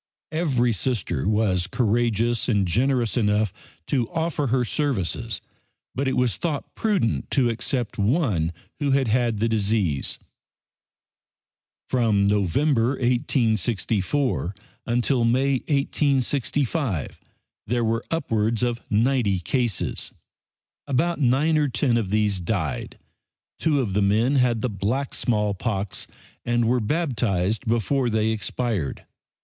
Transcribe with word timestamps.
Every 0.31 0.73
Sister 0.73 1.27
was 1.29 1.67
courageous 1.67 2.49
and 2.49 2.67
generous 2.67 3.15
enough 3.17 3.53
to 3.85 4.09
offer 4.09 4.47
her 4.47 4.65
services, 4.65 5.41
but 5.93 6.07
it 6.07 6.17
was 6.17 6.37
thought 6.37 6.73
prudent 6.73 7.29
to 7.29 7.49
accept 7.49 7.99
one 7.99 8.51
who 8.79 8.89
had 8.89 9.09
had 9.09 9.37
the 9.37 9.47
disease. 9.47 10.17
From 11.87 12.25
November, 12.25 12.93
1864, 12.95 14.55
until 14.87 15.23
May, 15.23 15.57
1865, 15.69 17.21
there 17.67 17.85
were 17.85 18.03
upwards 18.09 18.63
of 18.63 18.81
ninety 18.89 19.37
cases. 19.37 20.11
About 20.87 21.21
nine 21.21 21.59
or 21.59 21.67
ten 21.69 21.95
of 21.95 22.09
these 22.09 22.39
died. 22.39 22.97
Two 23.59 23.79
of 23.79 23.93
the 23.93 24.01
men 24.01 24.37
had 24.37 24.61
the 24.63 24.67
black 24.71 25.13
smallpox, 25.13 26.07
and 26.43 26.65
were 26.67 26.79
baptized 26.79 27.67
before 27.67 28.09
they 28.09 28.29
expired. 28.31 29.05